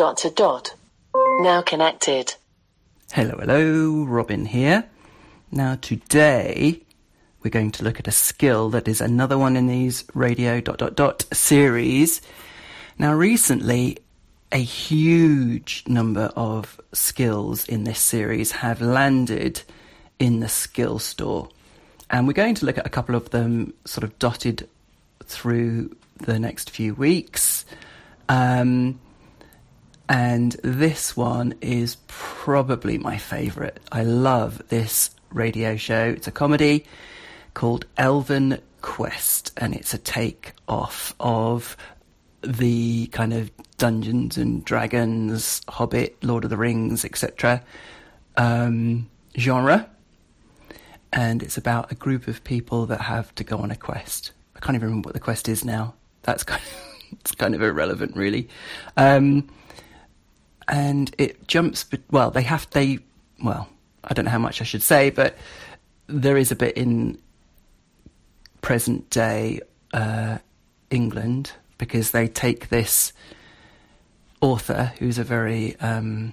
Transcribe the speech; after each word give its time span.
dot 0.00 0.16
to 0.16 0.30
dot. 0.30 0.74
Now 1.40 1.60
connected. 1.60 2.34
Hello, 3.12 3.36
hello, 3.38 4.04
Robin 4.04 4.46
here. 4.46 4.88
Now, 5.52 5.74
today 5.74 6.80
we're 7.42 7.50
going 7.50 7.70
to 7.72 7.84
look 7.84 8.00
at 8.00 8.08
a 8.08 8.10
skill 8.10 8.70
that 8.70 8.88
is 8.88 9.02
another 9.02 9.36
one 9.36 9.58
in 9.58 9.66
these 9.66 10.06
radio 10.14 10.62
dot 10.62 10.78
dot 10.78 10.96
dot 10.96 11.26
series. 11.34 12.22
Now, 12.98 13.12
recently, 13.12 13.98
a 14.50 14.56
huge 14.56 15.84
number 15.86 16.32
of 16.34 16.80
skills 16.94 17.68
in 17.68 17.84
this 17.84 18.00
series 18.00 18.52
have 18.52 18.80
landed 18.80 19.60
in 20.18 20.40
the 20.40 20.48
skill 20.48 20.98
store. 20.98 21.50
And 22.08 22.26
we're 22.26 22.32
going 22.32 22.54
to 22.54 22.64
look 22.64 22.78
at 22.78 22.86
a 22.86 22.90
couple 22.90 23.16
of 23.16 23.28
them 23.28 23.74
sort 23.84 24.04
of 24.04 24.18
dotted 24.18 24.66
through 25.24 25.94
the 26.16 26.38
next 26.38 26.70
few 26.70 26.94
weeks. 26.94 27.66
Um, 28.30 28.98
and 30.10 30.54
this 30.64 31.16
one 31.16 31.54
is 31.60 31.96
probably 32.08 32.98
my 32.98 33.16
favourite. 33.16 33.78
I 33.92 34.02
love 34.02 34.60
this 34.68 35.10
radio 35.30 35.76
show. 35.76 36.02
It's 36.04 36.26
a 36.26 36.32
comedy 36.32 36.84
called 37.54 37.86
Elven 37.96 38.58
Quest, 38.80 39.52
and 39.56 39.72
it's 39.72 39.94
a 39.94 39.98
take 39.98 40.52
off 40.66 41.14
of 41.20 41.76
the 42.42 43.06
kind 43.12 43.32
of 43.32 43.52
Dungeons 43.78 44.36
and 44.36 44.64
Dragons, 44.64 45.62
Hobbit, 45.68 46.24
Lord 46.24 46.42
of 46.42 46.50
the 46.50 46.56
Rings, 46.56 47.04
etc. 47.04 47.62
Um, 48.36 49.08
genre. 49.38 49.88
And 51.12 51.40
it's 51.40 51.56
about 51.56 51.92
a 51.92 51.94
group 51.94 52.26
of 52.26 52.42
people 52.42 52.86
that 52.86 53.00
have 53.00 53.32
to 53.36 53.44
go 53.44 53.58
on 53.58 53.70
a 53.70 53.76
quest. 53.76 54.32
I 54.56 54.58
can't 54.58 54.74
even 54.74 54.88
remember 54.88 55.06
what 55.06 55.14
the 55.14 55.20
quest 55.20 55.48
is 55.48 55.64
now. 55.64 55.94
That's 56.22 56.42
kind 56.42 56.60
of, 56.60 57.12
it's 57.20 57.32
kind 57.36 57.54
of 57.54 57.62
irrelevant, 57.62 58.16
really. 58.16 58.48
Um, 58.96 59.48
and 60.70 61.12
it 61.18 61.46
jumps. 61.48 61.84
Well, 62.10 62.30
they 62.30 62.42
have 62.42 62.70
they. 62.70 63.00
Well, 63.42 63.68
I 64.04 64.14
don't 64.14 64.24
know 64.24 64.30
how 64.30 64.38
much 64.38 64.62
I 64.62 64.64
should 64.64 64.82
say, 64.82 65.10
but 65.10 65.36
there 66.06 66.38
is 66.38 66.50
a 66.50 66.56
bit 66.56 66.76
in 66.76 67.18
present 68.62 69.10
day 69.10 69.60
uh, 69.92 70.38
England 70.90 71.52
because 71.76 72.12
they 72.12 72.28
take 72.28 72.68
this 72.68 73.12
author 74.40 74.92
who's 74.98 75.18
a 75.18 75.24
very 75.24 75.78
um, 75.80 76.32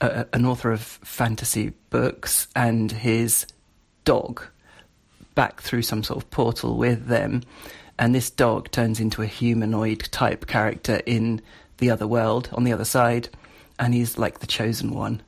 a, 0.00 0.26
an 0.32 0.44
author 0.44 0.70
of 0.70 0.82
fantasy 0.82 1.72
books 1.90 2.46
and 2.54 2.92
his 2.92 3.46
dog 4.04 4.42
back 5.34 5.60
through 5.62 5.82
some 5.82 6.02
sort 6.02 6.22
of 6.22 6.30
portal 6.30 6.76
with 6.76 7.06
them, 7.06 7.42
and 7.98 8.14
this 8.14 8.28
dog 8.28 8.70
turns 8.70 9.00
into 9.00 9.22
a 9.22 9.26
humanoid 9.26 10.00
type 10.10 10.46
character 10.46 11.00
in 11.06 11.40
the 11.78 11.90
other 11.90 12.06
world 12.06 12.50
on 12.52 12.64
the 12.64 12.72
other 12.72 12.84
side, 12.84 13.28
and 13.78 13.94
he's 13.94 14.18
like 14.18 14.40
the 14.40 14.46
chosen 14.46 14.90
one. 14.94 15.22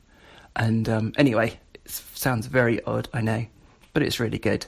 And 0.57 0.89
um, 0.89 1.13
anyway, 1.17 1.59
it 1.75 1.91
sounds 1.91 2.47
very 2.47 2.83
odd, 2.85 3.09
I 3.13 3.21
know, 3.21 3.47
but 3.93 4.03
it's 4.03 4.21
really 4.21 4.39
good. 4.39 4.67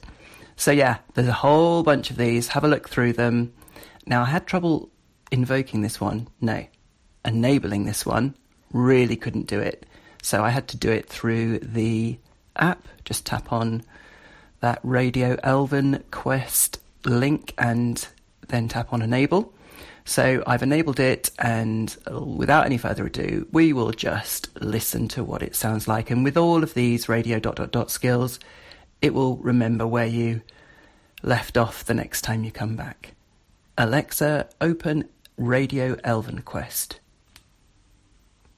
So 0.57 0.71
yeah, 0.71 0.99
there's 1.15 1.29
a 1.29 1.33
whole 1.33 1.83
bunch 1.83 2.11
of 2.11 2.17
these. 2.17 2.49
Have 2.49 2.65
a 2.65 2.69
look 2.69 2.89
through 2.89 3.15
them. 3.15 3.53
Now 4.07 4.23
I 4.23 4.27
had 4.27 4.47
trouble 4.47 4.91
invoking 5.31 5.83
this 5.83 6.01
one. 6.01 6.29
No, 6.41 6.67
enabling 7.25 7.85
this 7.85 8.07
one. 8.07 8.37
Really 8.73 9.17
couldn't 9.17 9.47
do 9.47 9.59
it. 9.59 9.87
So 10.23 10.45
I 10.45 10.51
had 10.51 10.69
to 10.69 10.77
do 10.77 10.91
it 10.91 11.09
through 11.09 11.59
the 11.61 12.19
app. 12.57 12.87
Just 13.05 13.27
tap 13.27 13.53
on 13.53 13.83
that 14.61 14.79
Radio 14.85 15.37
Elven 15.43 16.05
Quest 16.11 16.79
link 17.05 17.53
and 17.59 18.07
then 18.49 18.69
tap 18.69 18.93
on 18.93 19.03
enable. 19.03 19.53
So 20.05 20.43
I've 20.47 20.63
enabled 20.63 20.99
it, 20.99 21.31
and 21.39 21.97
without 22.11 22.67
any 22.67 22.77
further 22.77 23.07
ado, 23.07 23.47
we 23.53 23.73
will 23.73 23.93
just 23.93 24.49
listen 24.61 25.09
to 25.09 25.23
what 25.23 25.43
it 25.43 25.55
sounds 25.55 25.87
like. 25.87 26.11
And 26.11 26.25
with 26.25 26.37
all 26.37 26.63
of 26.63 26.75
these 26.75 27.09
radio 27.09 27.39
dot 27.39 27.57
dot 27.57 27.71
dot 27.71 27.91
skills, 27.91 28.41
it 29.01 29.15
will 29.15 29.37
remember 29.37 29.87
where 29.87 30.07
you 30.07 30.43
left 31.23 31.57
off 31.57 31.85
the 31.85 31.95
next 31.95 32.23
time 32.23 32.43
you 32.43 32.51
come 32.51 32.75
back. 32.75 33.15
Alexa, 33.79 34.49
open 34.61 35.09
Radio 35.37 35.97
Elven 36.05 36.43
Quest. 36.43 36.99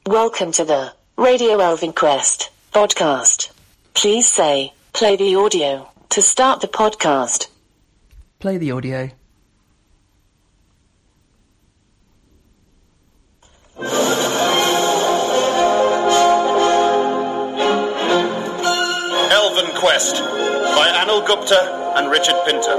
Welcome 0.06 0.50
to 0.52 0.64
the 0.64 0.94
Radio 1.16 1.58
Elven 1.58 1.92
Quest 1.92 2.50
podcast. 2.72 3.50
Please 3.92 4.26
say, 4.26 4.72
play 4.92 5.16
the 5.16 5.36
audio 5.36 5.88
to 6.08 6.22
start 6.22 6.60
the 6.60 6.68
podcast. 6.68 7.48
Play 8.38 8.56
the 8.58 8.70
audio. 8.70 9.10
By 19.94 20.90
Anil 20.90 21.24
Gupta 21.24 21.94
and 21.94 22.10
Richard 22.10 22.34
Pinto. 22.44 22.74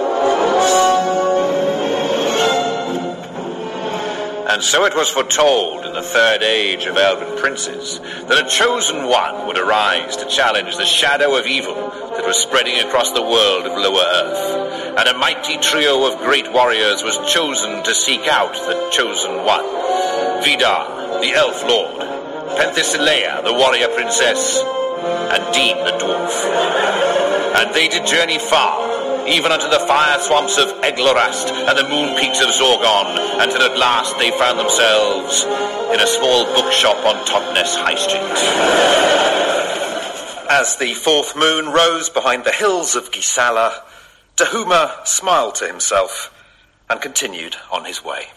And 4.49 4.61
so 4.61 4.83
it 4.83 4.93
was 4.93 5.09
foretold 5.09 5.85
in 5.85 5.93
the 5.93 6.01
third 6.01 6.43
age 6.43 6.87
of 6.87 6.97
elven 6.97 7.37
princes 7.37 8.01
that 8.27 8.45
a 8.45 8.49
chosen 8.49 9.07
one 9.07 9.47
would 9.47 9.57
arise 9.57 10.17
to 10.17 10.25
challenge 10.25 10.75
the 10.75 10.83
shadow 10.83 11.37
of 11.37 11.47
evil 11.47 11.89
that 12.17 12.25
was 12.25 12.37
spreading 12.37 12.85
across 12.85 13.11
the 13.11 13.21
world 13.21 13.65
of 13.65 13.77
lower 13.77 14.03
earth. 14.03 14.97
And 14.99 15.07
a 15.07 15.17
mighty 15.17 15.57
trio 15.59 16.11
of 16.11 16.19
great 16.19 16.51
warriors 16.51 17.01
was 17.01 17.17
chosen 17.31 17.81
to 17.83 17.95
seek 17.95 18.27
out 18.27 18.55
the 18.55 18.89
chosen 18.91 19.45
one. 19.45 19.63
Vidar, 20.43 21.21
the 21.21 21.31
elf 21.31 21.63
lord, 21.63 22.01
Penthesilea, 22.59 23.41
the 23.45 23.53
warrior 23.53 23.87
princess, 23.95 24.61
and 25.05 25.53
Dean 25.53 25.77
the 25.83 25.91
dwarf. 25.91 26.33
And 27.55 27.73
they 27.73 27.87
did 27.87 28.05
journey 28.05 28.39
far, 28.39 29.27
even 29.27 29.51
unto 29.51 29.69
the 29.69 29.79
fire 29.87 30.19
swamps 30.19 30.57
of 30.57 30.69
Eglorast 30.81 31.49
and 31.51 31.77
the 31.77 31.87
moon 31.87 32.15
peaks 32.17 32.41
of 32.41 32.49
Zorgon, 32.49 33.41
until 33.41 33.61
at 33.61 33.77
last 33.77 34.17
they 34.17 34.31
found 34.31 34.59
themselves 34.59 35.43
in 35.93 35.99
a 35.99 36.07
small 36.07 36.45
bookshop 36.55 36.97
on 37.05 37.15
Totnes 37.25 37.75
High 37.75 37.95
Street. 37.95 38.21
As 40.49 40.75
the 40.77 40.93
fourth 40.93 41.35
moon 41.35 41.69
rose 41.69 42.09
behind 42.09 42.43
the 42.43 42.51
hills 42.51 42.95
of 42.95 43.11
Gisala, 43.11 43.81
Dahuma 44.37 45.05
smiled 45.07 45.55
to 45.55 45.67
himself 45.67 46.31
and 46.89 47.01
continued 47.01 47.55
on 47.71 47.85
his 47.85 48.03
way. 48.03 48.27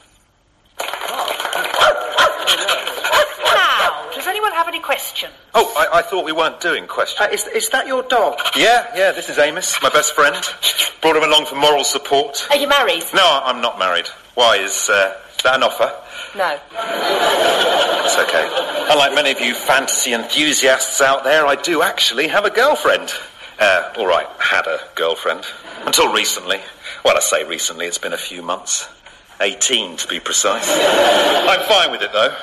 Now, 4.28 4.34
does 4.34 4.40
anyone 4.40 4.52
have 4.58 4.68
any 4.68 4.80
questions? 4.80 5.32
Oh, 5.54 5.72
I, 5.74 6.00
I 6.00 6.02
thought 6.02 6.22
we 6.22 6.32
weren't 6.32 6.60
doing 6.60 6.86
questions. 6.86 7.18
Uh, 7.18 7.32
is, 7.32 7.46
is 7.46 7.70
that 7.70 7.86
your 7.86 8.02
dog? 8.02 8.38
Yeah, 8.54 8.86
yeah, 8.94 9.10
this 9.10 9.30
is 9.30 9.38
Amos, 9.38 9.80
my 9.82 9.88
best 9.88 10.14
friend. 10.14 10.36
Brought 11.00 11.16
him 11.16 11.22
along 11.22 11.46
for 11.46 11.54
moral 11.54 11.82
support. 11.82 12.46
Are 12.50 12.56
you 12.56 12.68
married? 12.68 13.04
No, 13.14 13.40
I'm 13.42 13.62
not 13.62 13.78
married. 13.78 14.06
Why, 14.34 14.58
is 14.58 14.90
uh, 14.90 15.16
that 15.44 15.54
an 15.54 15.62
offer? 15.62 15.90
No. 16.36 16.58
It's 18.04 18.18
okay. 18.18 18.46
Unlike 18.92 19.14
many 19.14 19.30
of 19.30 19.40
you 19.40 19.54
fantasy 19.54 20.12
enthusiasts 20.12 21.00
out 21.00 21.24
there, 21.24 21.46
I 21.46 21.54
do 21.54 21.80
actually 21.80 22.28
have 22.28 22.44
a 22.44 22.50
girlfriend. 22.50 23.10
Uh, 23.58 23.94
all 23.96 24.06
right, 24.06 24.26
had 24.40 24.66
a 24.66 24.78
girlfriend. 24.94 25.46
Until 25.86 26.12
recently. 26.12 26.60
Well, 27.02 27.16
I 27.16 27.20
say 27.20 27.44
recently, 27.44 27.86
it's 27.86 27.96
been 27.96 28.12
a 28.12 28.18
few 28.18 28.42
months. 28.42 28.90
18 29.40 29.96
to 29.96 30.06
be 30.06 30.20
precise. 30.20 30.68
I'm 30.70 31.66
fine 31.66 31.90
with 31.90 32.02
it, 32.02 32.12
though. 32.12 32.36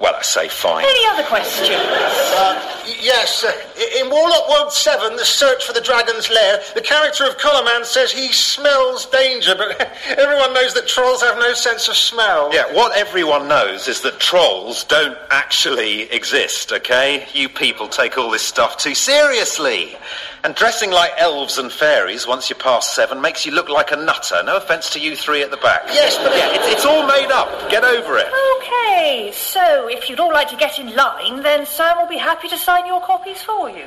Well, 0.00 0.14
I 0.14 0.22
say 0.22 0.48
fine. 0.48 0.84
Any 0.84 1.06
other 1.12 1.24
questions? 1.28 1.68
Y- 1.68 2.76
Yes, 3.02 3.44
uh, 3.44 3.52
in 3.98 4.10
Warlock 4.10 4.48
World 4.50 4.72
7, 4.72 5.16
the 5.16 5.24
search 5.24 5.64
for 5.64 5.72
the 5.72 5.80
dragon's 5.80 6.28
lair, 6.30 6.60
the 6.74 6.80
character 6.82 7.24
of 7.24 7.38
Colorman 7.38 7.84
says 7.84 8.10
he 8.12 8.32
smells 8.32 9.06
danger, 9.06 9.54
but 9.54 9.90
everyone 10.18 10.52
knows 10.52 10.74
that 10.74 10.86
trolls 10.88 11.22
have 11.22 11.38
no 11.38 11.54
sense 11.54 11.88
of 11.88 11.96
smell. 11.96 12.50
Yeah, 12.52 12.72
what 12.74 12.96
everyone 12.96 13.48
knows 13.48 13.88
is 13.88 14.00
that 14.02 14.18
trolls 14.20 14.84
don't 14.84 15.16
actually 15.30 16.02
exist, 16.12 16.72
okay? 16.72 17.26
You 17.32 17.48
people 17.48 17.88
take 17.88 18.18
all 18.18 18.30
this 18.30 18.42
stuff 18.42 18.76
too 18.76 18.94
seriously. 18.94 19.96
And 20.42 20.54
dressing 20.54 20.90
like 20.90 21.10
elves 21.18 21.58
and 21.58 21.70
fairies 21.70 22.26
once 22.26 22.48
you're 22.48 22.58
past 22.58 22.94
seven 22.94 23.20
makes 23.20 23.44
you 23.44 23.52
look 23.52 23.68
like 23.68 23.92
a 23.92 23.96
nutter. 23.96 24.42
No 24.42 24.56
offence 24.56 24.88
to 24.90 24.98
you 24.98 25.14
three 25.14 25.42
at 25.42 25.50
the 25.50 25.58
back. 25.58 25.82
Yes, 25.88 26.16
but- 26.16 26.34
yeah, 26.34 26.48
it's, 26.54 26.66
it's 26.76 26.86
all 26.86 27.06
made 27.06 27.30
up. 27.30 27.70
Get 27.70 27.84
over 27.84 28.16
it. 28.16 28.26
Okay, 28.56 29.32
so 29.34 29.86
if 29.88 30.08
you'd 30.08 30.18
all 30.18 30.32
like 30.32 30.48
to 30.48 30.56
get 30.56 30.78
in 30.78 30.94
line, 30.96 31.42
then 31.42 31.66
Sam 31.66 31.98
will 31.98 32.08
be 32.08 32.16
happy 32.16 32.48
to 32.48 32.56
sign 32.56 32.86
your 32.86 33.02
copies 33.02 33.42
for 33.42 33.68
you. 33.68 33.84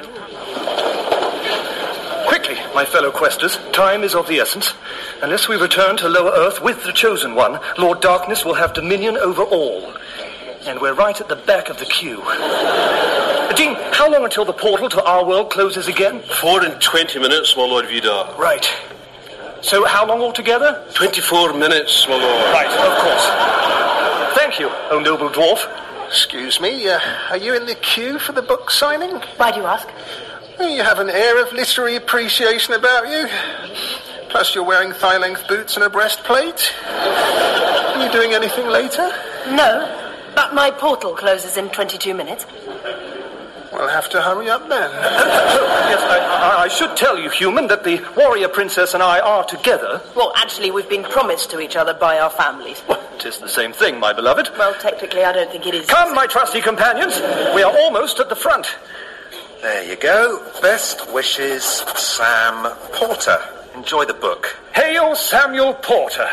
Quickly, 2.28 2.56
my 2.76 2.86
fellow 2.86 3.12
questers, 3.12 3.58
time 3.72 4.04
is 4.04 4.14
of 4.14 4.28
the 4.28 4.40
essence. 4.40 4.74
Unless 5.24 5.48
we 5.48 5.56
return 5.56 5.98
to 5.98 6.08
lower 6.10 6.32
earth 6.32 6.62
with 6.62 6.84
the 6.84 6.94
chosen 6.94 7.34
one, 7.36 7.60
Lord 7.80 8.00
Darkness 8.00 8.46
will 8.46 8.54
have 8.54 8.74
dominion 8.74 9.18
over 9.18 9.42
all. 9.44 9.94
And 10.66 10.80
we're 10.80 10.94
right 10.94 11.20
at 11.20 11.28
the 11.28 11.36
back 11.36 11.70
of 11.70 11.78
the 11.78 11.86
queue. 11.86 12.18
Dean, 13.56 13.76
how 13.92 14.10
long 14.10 14.24
until 14.24 14.46
the 14.46 14.54
portal 14.54 14.90
to 14.90 15.04
our 15.04 15.26
world 15.26 15.52
closes 15.52 15.88
again? 15.88 16.22
Four 16.42 16.64
and 16.64 16.82
twenty 16.82 17.20
minutes, 17.20 17.56
my 17.56 17.64
Lord 17.64 17.86
Vidar. 17.88 18.34
Right. 18.40 18.66
So 19.62 19.86
how 19.86 20.06
long 20.08 20.22
altogether? 20.22 20.86
Twenty-four 20.94 21.54
minutes, 21.54 22.08
my 22.08 22.16
Lord. 22.16 22.54
Right, 22.54 22.68
of 22.68 22.98
course. 23.00 24.38
Thank 24.38 24.60
you, 24.60 24.70
O 24.90 25.00
noble 25.00 25.30
dwarf. 25.30 25.68
Excuse 26.08 26.60
me, 26.60 26.88
uh, 26.88 27.00
are 27.30 27.38
you 27.38 27.56
in 27.56 27.66
the 27.66 27.76
queue 27.76 28.20
for 28.20 28.34
the 28.34 28.42
book 28.42 28.70
signing? 28.70 29.12
Why 29.38 29.52
do 29.52 29.60
you 29.60 29.66
ask? 29.66 29.88
You 30.60 30.84
have 30.84 31.00
an 31.00 31.10
air 31.10 31.42
of 31.42 31.52
literary 31.54 31.96
appreciation 31.96 32.74
about 32.74 33.10
you. 33.10 33.28
Plus, 34.30 34.54
you're 34.56 34.64
wearing 34.64 34.92
thigh 34.94 35.18
length 35.18 35.48
boots 35.48 35.76
and 35.76 35.84
a 35.84 35.90
breastplate. 35.90 36.74
Are 36.88 38.06
you 38.06 38.12
doing 38.12 38.34
anything 38.34 38.68
later? 38.68 39.12
No, 39.50 40.03
but 40.36 40.54
my 40.54 40.72
portal 40.72 41.14
closes 41.16 41.58
in 41.58 41.70
22 41.70 42.14
minutes. 42.14 42.46
We'll 43.74 43.88
have 43.88 44.08
to 44.10 44.22
hurry 44.22 44.50
up 44.50 44.70
then. 44.70 44.92
yes, 44.92 46.02
I, 46.02 46.20
I, 46.20 46.64
I 46.64 46.68
should 46.68 46.96
tell 46.96 47.18
you, 47.18 47.30
human, 47.30 47.68
that 47.68 47.84
the 47.84 48.06
warrior 48.16 48.48
princess 48.48 48.94
and 48.94 49.02
I 49.02 49.20
are 49.20 49.44
together. 49.44 50.00
Well, 50.16 50.32
actually, 50.36 50.70
we've 50.70 50.90
been 50.90 51.04
promised 51.04 51.50
to 51.52 51.60
each 51.60 51.76
other 51.76 51.96
by 51.96 52.20
our 52.20 52.30
families. 52.30 52.84
Well, 52.88 53.02
tis 53.18 53.40
the 53.40 53.50
same 53.50 53.74
thing, 53.74 54.00
my 54.00 54.14
beloved. 54.14 54.52
Well, 54.58 54.76
technically, 54.76 55.24
I 55.24 55.34
don't 55.34 55.52
think 55.52 55.66
it 55.66 55.74
is. 55.74 55.88
Come, 55.88 56.14
my 56.14 56.28
trusty 56.28 56.62
companions. 56.62 57.20
We 57.56 57.64
are 57.64 57.76
almost 57.76 58.20
at 58.20 58.30
the 58.30 58.36
front. 58.36 58.68
There 59.64 59.84
you 59.90 59.96
go. 59.96 60.46
Best 60.62 61.12
wishes, 61.12 61.64
Sam 61.64 62.72
Porter. 62.92 63.40
Enjoy 63.76 64.06
the 64.06 64.14
book. 64.14 64.56
Hail 64.76 65.16
Samuel 65.16 65.74
Porter. 65.74 66.30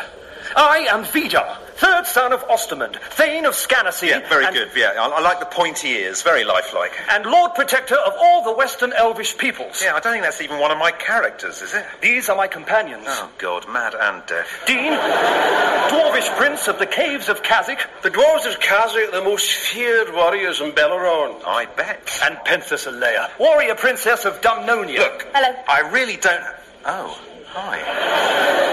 I 0.56 0.86
am 0.90 1.04
Vidar, 1.04 1.56
third 1.80 2.06
son 2.06 2.32
of 2.32 2.46
Ostermund, 2.48 2.96
Thane 2.96 3.46
of 3.46 3.54
Scannacy. 3.54 4.08
Yeah, 4.08 4.28
very 4.28 4.44
and, 4.44 4.54
good. 4.54 4.68
Yeah, 4.76 4.92
I, 4.98 5.08
I 5.08 5.20
like 5.20 5.40
the 5.40 5.46
pointy 5.46 5.88
ears. 5.88 6.20
Very 6.22 6.44
lifelike. 6.44 6.92
And 7.08 7.24
Lord 7.24 7.54
Protector 7.54 7.96
of 7.96 8.12
all 8.20 8.44
the 8.44 8.52
Western 8.52 8.92
Elvish 8.92 9.36
peoples. 9.38 9.82
Yeah, 9.82 9.94
I 9.94 10.00
don't 10.00 10.12
think 10.12 10.24
that's 10.24 10.42
even 10.42 10.58
one 10.58 10.70
of 10.70 10.78
my 10.78 10.92
characters, 10.92 11.62
is 11.62 11.72
it? 11.72 11.84
These 12.02 12.28
are 12.28 12.36
my 12.36 12.46
companions. 12.48 13.06
Oh, 13.08 13.30
God, 13.38 13.66
mad 13.68 13.94
and 13.98 14.22
deaf. 14.26 14.62
Dean, 14.66 14.92
Dwarvish 14.92 16.36
Prince 16.36 16.68
of 16.68 16.78
the 16.78 16.86
Caves 16.86 17.28
of 17.30 17.42
Kazik. 17.42 17.80
The 18.02 18.10
dwarves 18.10 18.46
of 18.46 18.60
Kazik 18.60 19.08
are 19.08 19.12
the 19.12 19.24
most 19.24 19.50
feared 19.50 20.12
warriors 20.14 20.60
in 20.60 20.72
Belleron. 20.72 21.42
I 21.46 21.64
bet. 21.76 22.20
And 22.22 22.36
Penthesilea, 22.38 23.38
warrior 23.38 23.74
princess 23.74 24.26
of 24.26 24.40
Dumnonia. 24.42 24.98
Look, 24.98 25.26
Hello. 25.32 25.56
I 25.66 25.80
really 25.90 26.16
don't. 26.16 26.44
Oh, 26.84 27.18
hi. 27.48 28.69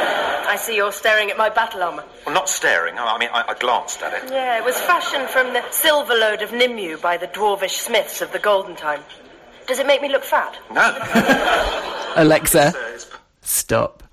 I 0.47 0.55
see 0.55 0.75
you're 0.75 0.91
staring 0.91 1.29
at 1.29 1.37
my 1.37 1.49
battle 1.49 1.83
armour. 1.83 2.05
Well, 2.25 2.33
not 2.33 2.49
staring. 2.49 2.97
I 2.97 3.17
mean, 3.17 3.29
I, 3.33 3.43
I 3.49 3.53
glanced 3.53 4.01
at 4.01 4.13
it. 4.13 4.31
Yeah, 4.31 4.57
it 4.57 4.63
was 4.63 4.79
fashioned 4.81 5.29
from 5.29 5.53
the 5.53 5.63
silver 5.71 6.13
load 6.13 6.41
of 6.41 6.51
Nimue 6.51 6.97
by 6.97 7.17
the 7.17 7.27
dwarvish 7.27 7.79
smiths 7.81 8.21
of 8.21 8.31
the 8.31 8.39
golden 8.39 8.75
time. 8.75 9.01
Does 9.67 9.79
it 9.79 9.85
make 9.85 10.01
me 10.01 10.09
look 10.09 10.23
fat? 10.23 10.57
No. 10.71 12.13
Alexa, 12.15 12.73
stop. 13.41 14.03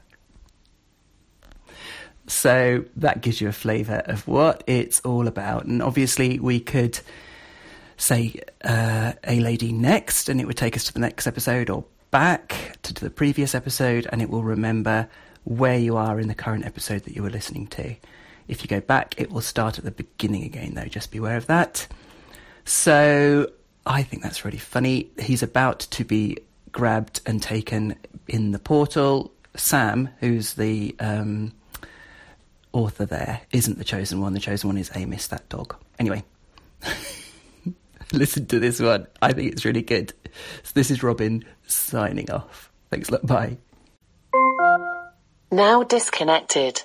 So 2.26 2.84
that 2.96 3.20
gives 3.20 3.40
you 3.40 3.48
a 3.48 3.52
flavour 3.52 4.02
of 4.06 4.26
what 4.26 4.64
it's 4.66 5.00
all 5.00 5.28
about. 5.28 5.66
And 5.66 5.82
obviously, 5.82 6.40
we 6.40 6.58
could 6.58 6.98
say 7.96 8.40
uh, 8.64 9.12
a 9.24 9.40
lady 9.40 9.72
next, 9.72 10.28
and 10.28 10.40
it 10.40 10.46
would 10.46 10.56
take 10.56 10.76
us 10.76 10.84
to 10.84 10.92
the 10.92 11.00
next 11.00 11.26
episode, 11.26 11.70
or 11.70 11.84
back 12.10 12.76
to 12.82 12.94
the 12.94 13.10
previous 13.10 13.54
episode, 13.54 14.06
and 14.10 14.20
it 14.22 14.30
will 14.30 14.42
remember 14.42 15.08
where 15.44 15.78
you 15.78 15.96
are 15.96 16.18
in 16.18 16.28
the 16.28 16.34
current 16.34 16.64
episode 16.64 17.04
that 17.04 17.14
you 17.14 17.22
were 17.22 17.30
listening 17.30 17.66
to. 17.68 17.94
If 18.48 18.62
you 18.62 18.68
go 18.68 18.80
back, 18.80 19.14
it 19.20 19.30
will 19.30 19.40
start 19.40 19.78
at 19.78 19.84
the 19.84 19.90
beginning 19.90 20.44
again, 20.44 20.74
though. 20.74 20.84
Just 20.84 21.10
be 21.10 21.18
aware 21.18 21.36
of 21.36 21.46
that. 21.46 21.86
So 22.64 23.50
I 23.86 24.02
think 24.02 24.22
that's 24.22 24.44
really 24.44 24.58
funny. 24.58 25.10
He's 25.18 25.42
about 25.42 25.80
to 25.80 26.04
be 26.04 26.38
grabbed 26.72 27.20
and 27.26 27.42
taken 27.42 27.96
in 28.26 28.52
the 28.52 28.58
portal. 28.58 29.32
Sam, 29.56 30.08
who's 30.20 30.54
the 30.54 30.96
um, 30.98 31.52
author 32.72 33.06
there, 33.06 33.42
isn't 33.52 33.78
the 33.78 33.84
chosen 33.84 34.20
one. 34.20 34.32
The 34.32 34.40
chosen 34.40 34.68
one 34.68 34.78
is 34.78 34.90
Amos, 34.94 35.28
that 35.28 35.48
dog. 35.48 35.76
Anyway, 35.98 36.24
listen 38.12 38.46
to 38.46 38.58
this 38.58 38.80
one. 38.80 39.06
I 39.22 39.32
think 39.32 39.52
it's 39.52 39.64
really 39.64 39.82
good. 39.82 40.12
So 40.64 40.72
this 40.74 40.90
is 40.90 41.02
Robin 41.02 41.44
signing 41.66 42.30
off. 42.30 42.70
Thanks 42.90 43.08
a 43.08 43.12
lot. 43.12 43.26
Bye. 43.26 43.58
Now 45.54 45.84
disconnected. 45.84 46.82